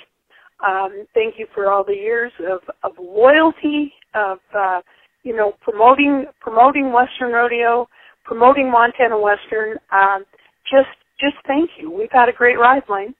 Um, 0.67 1.07
thank 1.15 1.35
you 1.39 1.47
for 1.55 1.71
all 1.71 1.85
the 1.85 1.95
years 1.95 2.33
of, 2.51 2.61
of 2.83 2.93
loyalty, 2.99 3.93
of, 4.15 4.39
uh, 4.57 4.81
you 5.23 5.35
know, 5.35 5.55
promoting, 5.61 6.27
promoting 6.41 6.93
Western 6.93 7.33
Rodeo, 7.33 7.89
promoting 8.25 8.71
Montana 8.71 9.19
Western. 9.19 9.79
Um, 9.93 10.25
just 10.71 10.89
just 11.21 11.37
thank 11.47 11.71
you. 11.79 11.91
We've 11.91 12.11
had 12.11 12.29
a 12.29 12.33
great 12.33 12.59
ride, 12.59 12.83
Lane. 12.89 13.15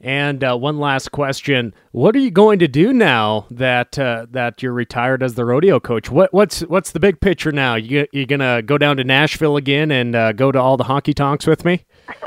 And 0.00 0.44
uh, 0.44 0.56
one 0.56 0.78
last 0.78 1.10
question: 1.10 1.74
What 1.90 2.14
are 2.14 2.20
you 2.20 2.30
going 2.30 2.60
to 2.60 2.68
do 2.68 2.92
now 2.92 3.46
that 3.50 3.98
uh, 3.98 4.26
that 4.30 4.62
you're 4.62 4.72
retired 4.72 5.22
as 5.22 5.34
the 5.34 5.44
rodeo 5.44 5.80
coach? 5.80 6.10
What 6.10 6.32
what's 6.32 6.60
what's 6.60 6.92
the 6.92 7.00
big 7.00 7.20
picture 7.20 7.50
now? 7.50 7.74
You 7.74 8.06
you 8.12 8.24
gonna 8.24 8.62
go 8.62 8.78
down 8.78 8.96
to 8.98 9.04
Nashville 9.04 9.56
again 9.56 9.90
and 9.90 10.14
uh, 10.14 10.32
go 10.32 10.52
to 10.52 10.60
all 10.60 10.76
the 10.76 10.84
honky 10.84 11.14
tonks 11.14 11.46
with 11.46 11.64
me? 11.64 11.84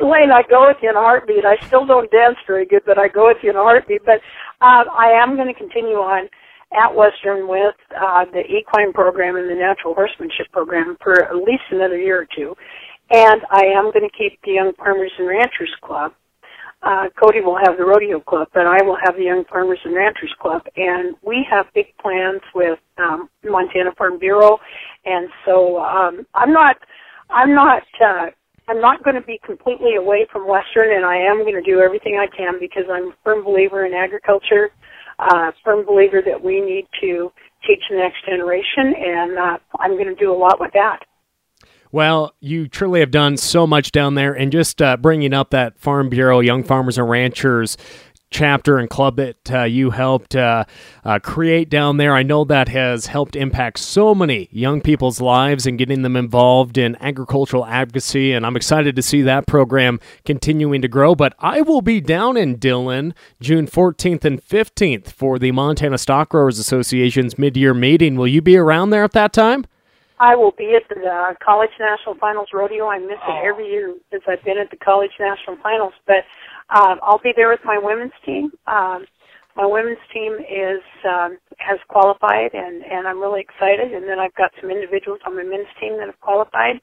Lane, 0.00 0.30
I 0.32 0.42
go 0.48 0.66
with 0.68 0.78
you 0.82 0.90
in 0.90 0.96
a 0.96 1.00
heartbeat. 1.00 1.44
I 1.44 1.56
still 1.66 1.86
don't 1.86 2.10
dance 2.10 2.36
very 2.46 2.66
good, 2.66 2.82
but 2.86 2.98
I 2.98 3.08
go 3.08 3.26
with 3.26 3.38
you 3.42 3.50
in 3.50 3.56
a 3.56 3.62
heartbeat. 3.62 4.04
But 4.04 4.20
uh, 4.60 4.84
I 4.88 5.10
am 5.22 5.36
going 5.36 5.48
to 5.48 5.54
continue 5.54 5.96
on 5.96 6.28
at 6.72 6.94
Western 6.94 7.48
with 7.48 7.74
uh, 7.96 8.24
the 8.32 8.42
equine 8.46 8.92
program 8.92 9.36
and 9.36 9.48
the 9.48 9.54
natural 9.54 9.94
horsemanship 9.94 10.50
program 10.52 10.96
for 11.02 11.24
at 11.24 11.36
least 11.36 11.62
another 11.70 11.98
year 11.98 12.20
or 12.22 12.26
two. 12.36 12.54
And 13.10 13.42
I 13.50 13.64
am 13.76 13.92
going 13.92 14.08
to 14.08 14.16
keep 14.16 14.40
the 14.44 14.52
Young 14.52 14.72
Farmers 14.76 15.12
and 15.18 15.28
Ranchers 15.28 15.74
Club. 15.82 16.12
Uh, 16.82 17.08
Cody 17.18 17.40
will 17.40 17.56
have 17.56 17.78
the 17.78 17.84
Rodeo 17.84 18.20
Club, 18.20 18.48
but 18.52 18.66
I 18.66 18.82
will 18.82 18.98
have 19.02 19.16
the 19.16 19.24
Young 19.24 19.44
Farmers 19.48 19.78
and 19.84 19.94
Ranchers 19.94 20.34
Club. 20.40 20.62
And 20.76 21.16
we 21.22 21.46
have 21.50 21.66
big 21.74 21.86
plans 22.00 22.40
with 22.54 22.78
um, 22.98 23.28
Montana 23.42 23.90
Farm 23.96 24.18
Bureau. 24.18 24.58
And 25.04 25.28
so 25.46 25.78
um, 25.78 26.26
I'm 26.34 26.52
not, 26.52 26.76
I'm 27.30 27.54
not, 27.54 27.82
uh, 28.04 28.26
I'm 28.68 28.80
not 28.80 29.02
going 29.04 29.16
to 29.16 29.22
be 29.22 29.40
completely 29.44 29.96
away 29.96 30.26
from 30.32 30.48
Western, 30.48 30.94
and 30.94 31.04
I 31.04 31.16
am 31.16 31.38
going 31.42 31.54
to 31.54 31.62
do 31.62 31.80
everything 31.80 32.18
I 32.18 32.34
can 32.34 32.58
because 32.58 32.84
I'm 32.90 33.08
a 33.08 33.14
firm 33.22 33.44
believer 33.44 33.84
in 33.84 33.92
agriculture, 33.92 34.70
uh, 35.18 35.52
firm 35.62 35.84
believer 35.84 36.22
that 36.24 36.42
we 36.42 36.60
need 36.60 36.86
to 37.02 37.30
teach 37.66 37.80
the 37.90 37.96
next 37.96 38.24
generation, 38.26 38.94
and 38.96 39.38
uh, 39.38 39.58
I'm 39.80 39.92
going 39.92 40.08
to 40.08 40.14
do 40.14 40.32
a 40.32 40.36
lot 40.36 40.60
with 40.60 40.72
that. 40.72 41.00
Well, 41.94 42.34
you 42.40 42.66
truly 42.66 42.98
have 42.98 43.12
done 43.12 43.36
so 43.36 43.68
much 43.68 43.92
down 43.92 44.16
there, 44.16 44.32
and 44.32 44.50
just 44.50 44.82
uh, 44.82 44.96
bringing 44.96 45.32
up 45.32 45.50
that 45.50 45.78
Farm 45.78 46.08
Bureau, 46.08 46.40
Young 46.40 46.64
Farmers 46.64 46.98
and 46.98 47.08
Ranchers 47.08 47.76
chapter 48.32 48.78
and 48.78 48.90
club 48.90 49.14
that 49.14 49.52
uh, 49.52 49.62
you 49.62 49.90
helped 49.90 50.34
uh, 50.34 50.64
uh, 51.04 51.20
create 51.20 51.70
down 51.70 51.98
there. 51.98 52.12
I 52.12 52.24
know 52.24 52.44
that 52.46 52.66
has 52.66 53.06
helped 53.06 53.36
impact 53.36 53.78
so 53.78 54.12
many 54.12 54.48
young 54.50 54.80
people's 54.80 55.20
lives 55.20 55.68
and 55.68 55.78
getting 55.78 56.02
them 56.02 56.16
involved 56.16 56.78
in 56.78 56.96
agricultural 57.00 57.64
advocacy. 57.64 58.32
And 58.32 58.44
I'm 58.44 58.56
excited 58.56 58.96
to 58.96 59.02
see 59.02 59.22
that 59.22 59.46
program 59.46 60.00
continuing 60.24 60.82
to 60.82 60.88
grow. 60.88 61.14
But 61.14 61.36
I 61.38 61.60
will 61.60 61.80
be 61.80 62.00
down 62.00 62.36
in 62.36 62.56
Dillon 62.56 63.14
June 63.40 63.68
14th 63.68 64.24
and 64.24 64.42
15th 64.44 65.12
for 65.12 65.38
the 65.38 65.52
Montana 65.52 65.98
Stock 65.98 66.30
Growers 66.30 66.58
Association's 66.58 67.38
mid 67.38 67.56
year 67.56 67.72
meeting. 67.72 68.16
Will 68.16 68.26
you 68.26 68.42
be 68.42 68.56
around 68.56 68.90
there 68.90 69.04
at 69.04 69.12
that 69.12 69.32
time? 69.32 69.64
I 70.24 70.34
will 70.34 70.54
be 70.56 70.72
at 70.74 70.88
the 70.88 71.04
uh, 71.04 71.34
College 71.44 71.76
National 71.78 72.14
Finals 72.16 72.48
Rodeo. 72.54 72.88
I 72.88 72.98
miss 72.98 73.20
it 73.28 73.44
every 73.44 73.68
year 73.68 73.94
since 74.10 74.22
I've 74.26 74.42
been 74.42 74.56
at 74.56 74.70
the 74.70 74.78
College 74.78 75.12
National 75.20 75.58
Finals. 75.62 75.92
But 76.06 76.24
um, 76.74 76.98
I'll 77.02 77.20
be 77.22 77.34
there 77.36 77.50
with 77.50 77.60
my 77.62 77.76
women's 77.76 78.16
team. 78.24 78.50
Um, 78.66 79.04
my 79.54 79.66
women's 79.66 80.00
team 80.14 80.32
is 80.40 80.80
um, 81.04 81.36
has 81.58 81.78
qualified, 81.88 82.54
and 82.54 82.82
and 82.84 83.06
I'm 83.06 83.20
really 83.20 83.42
excited. 83.42 83.92
And 83.92 84.08
then 84.08 84.18
I've 84.18 84.34
got 84.34 84.50
some 84.60 84.70
individuals 84.70 85.20
on 85.26 85.36
my 85.36 85.44
men's 85.44 85.68
team 85.78 85.98
that 85.98 86.06
have 86.06 86.20
qualified, 86.20 86.80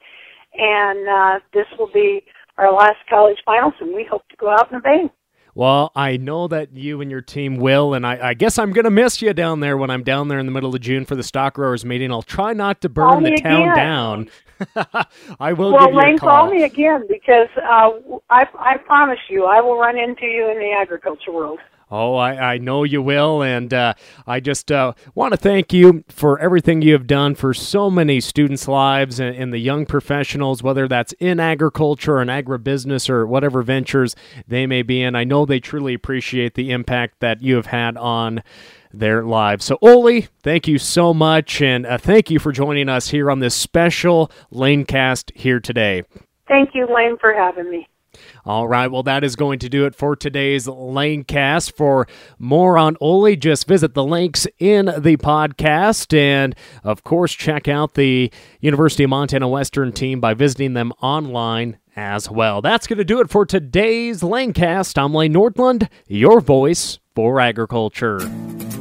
and 0.54 1.08
uh, 1.08 1.40
this 1.52 1.66
will 1.78 1.90
be 1.92 2.22
our 2.58 2.72
last 2.72 3.02
college 3.10 3.38
finals, 3.44 3.74
and 3.80 3.92
we 3.92 4.06
hope 4.08 4.22
to 4.28 4.36
go 4.36 4.50
out 4.50 4.70
in 4.70 4.78
a 4.78 4.80
bang. 4.80 5.10
Well, 5.54 5.92
I 5.94 6.16
know 6.16 6.48
that 6.48 6.74
you 6.74 7.02
and 7.02 7.10
your 7.10 7.20
team 7.20 7.56
will, 7.56 7.92
and 7.92 8.06
I, 8.06 8.30
I 8.30 8.34
guess 8.34 8.58
I'm 8.58 8.72
going 8.72 8.86
to 8.86 8.90
miss 8.90 9.20
you 9.20 9.34
down 9.34 9.60
there 9.60 9.76
when 9.76 9.90
I'm 9.90 10.02
down 10.02 10.28
there 10.28 10.38
in 10.38 10.46
the 10.46 10.52
middle 10.52 10.74
of 10.74 10.80
June 10.80 11.04
for 11.04 11.14
the 11.14 11.22
stock 11.22 11.54
growers 11.54 11.84
meeting. 11.84 12.10
I'll 12.10 12.22
try 12.22 12.54
not 12.54 12.80
to 12.80 12.88
burn 12.88 13.22
the 13.22 13.36
town 13.36 13.68
again. 13.68 13.76
down. 13.76 14.30
I 15.38 15.52
will 15.52 15.72
well, 15.72 15.86
give 15.86 15.94
you 15.94 16.00
Lane, 16.00 16.14
a 16.14 16.18
call. 16.18 16.28
call 16.28 16.50
me 16.50 16.62
again 16.62 17.04
because 17.06 17.48
uh, 17.58 17.90
I, 18.30 18.46
I 18.58 18.78
promise 18.78 19.18
you 19.28 19.44
I 19.44 19.60
will 19.60 19.76
run 19.78 19.98
into 19.98 20.24
you 20.24 20.50
in 20.50 20.58
the 20.58 20.72
agriculture 20.72 21.32
world. 21.32 21.58
Oh, 21.92 22.14
I, 22.14 22.54
I 22.54 22.58
know 22.58 22.84
you 22.84 23.02
will. 23.02 23.42
And 23.42 23.72
uh, 23.74 23.92
I 24.26 24.40
just 24.40 24.72
uh, 24.72 24.94
want 25.14 25.32
to 25.32 25.36
thank 25.36 25.74
you 25.74 26.04
for 26.08 26.38
everything 26.38 26.80
you 26.80 26.94
have 26.94 27.06
done 27.06 27.34
for 27.34 27.52
so 27.52 27.90
many 27.90 28.18
students' 28.18 28.66
lives 28.66 29.20
and, 29.20 29.36
and, 29.36 29.52
the 29.52 29.58
young 29.58 29.84
professionals, 29.84 30.62
whether 30.62 30.88
that's 30.88 31.12
in 31.20 31.38
agriculture 31.38 32.14
or 32.14 32.22
in 32.22 32.28
agribusiness 32.28 33.10
or 33.10 33.26
whatever 33.26 33.62
ventures 33.62 34.16
they 34.48 34.66
may 34.66 34.80
be 34.80 35.02
in. 35.02 35.14
I 35.14 35.24
know 35.24 35.44
they 35.44 35.60
truly 35.60 35.92
appreciate 35.92 36.54
the 36.54 36.70
impact 36.70 37.20
that 37.20 37.42
you 37.42 37.56
have 37.56 37.66
had 37.66 37.98
on 37.98 38.42
their 38.90 39.22
lives. 39.22 39.66
So, 39.66 39.76
Olie, 39.82 40.28
thank 40.42 40.66
you 40.66 40.78
so 40.78 41.12
much. 41.12 41.60
And 41.60 41.84
uh, 41.84 41.98
thank 41.98 42.30
you 42.30 42.38
for 42.38 42.52
joining 42.52 42.88
us 42.88 43.08
here 43.08 43.30
on 43.30 43.40
this 43.40 43.54
special 43.54 44.32
Lanecast 44.50 45.30
here 45.36 45.60
today. 45.60 46.04
Thank 46.48 46.70
you, 46.74 46.86
Lane, 46.86 47.18
for 47.18 47.34
having 47.34 47.70
me. 47.70 47.86
All 48.44 48.66
right, 48.66 48.90
well, 48.90 49.04
that 49.04 49.22
is 49.22 49.36
going 49.36 49.60
to 49.60 49.68
do 49.68 49.84
it 49.86 49.94
for 49.94 50.16
today's 50.16 50.66
Lanecast. 50.66 51.76
For 51.76 52.08
more 52.40 52.76
on 52.76 52.96
Olie, 53.00 53.36
just 53.36 53.68
visit 53.68 53.94
the 53.94 54.02
links 54.04 54.48
in 54.58 54.86
the 54.86 55.16
podcast. 55.16 56.12
And 56.16 56.56
of 56.82 57.04
course, 57.04 57.32
check 57.32 57.68
out 57.68 57.94
the 57.94 58.32
University 58.60 59.04
of 59.04 59.10
Montana 59.10 59.46
Western 59.48 59.92
team 59.92 60.20
by 60.20 60.34
visiting 60.34 60.74
them 60.74 60.92
online 61.00 61.78
as 61.94 62.28
well. 62.28 62.60
That's 62.60 62.88
going 62.88 62.98
to 62.98 63.04
do 63.04 63.20
it 63.20 63.30
for 63.30 63.46
today's 63.46 64.22
Lanecast. 64.22 65.00
I'm 65.00 65.14
Lane 65.14 65.34
Nordlund, 65.34 65.88
your 66.08 66.40
voice 66.40 66.98
for 67.14 67.40
agriculture. 67.40 68.20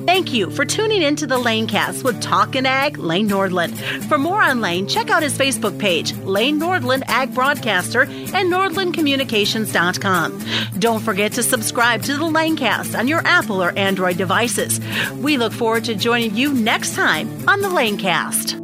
Thank 0.06 0.34
you 0.34 0.50
for 0.50 0.66
tuning 0.66 1.04
in 1.04 1.16
to 1.18 1.28
the 1.28 1.38
Lanecast 1.38 2.04
with 2.04 2.20
Talkin' 2.22 2.66
Ag, 2.66 2.98
Lane 2.98 3.30
Nordlund. 3.30 3.78
For 4.10 4.18
more 4.18 4.42
on 4.42 4.60
Lane, 4.60 4.88
check 4.88 5.10
out 5.10 5.24
his 5.24 5.38
Facebook 5.38 5.80
page, 5.80 6.14
Lane 6.18 6.60
Nordlund 6.60 7.04
Ag 7.08 7.34
Broadcaster, 7.34 8.02
and 8.02 8.52
NordlundCommunications.com. 8.52 10.80
Don't 10.80 11.02
forget 11.02 11.32
to 11.34 11.44
subscribe 11.44 12.02
to 12.04 12.18
the 12.18 12.26
Lanecast 12.26 12.98
on 12.98 13.08
your 13.08 13.26
Apple 13.26 13.64
or 13.64 13.78
Android 13.78 14.18
devices. 14.18 14.82
We 15.14 15.38
look 15.38 15.54
forward 15.54 15.86
to 15.86 15.96
joining 15.96 16.36
you 16.36 16.52
next 16.52 16.96
time 16.96 17.30
on 17.48 17.62
the 17.62 17.70
Lanecast. 17.70 18.61